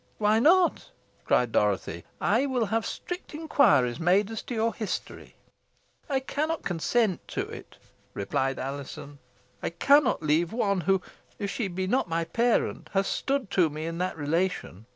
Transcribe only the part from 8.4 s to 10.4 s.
Alizon. "I cannot